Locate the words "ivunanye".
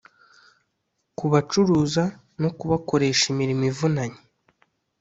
3.71-4.19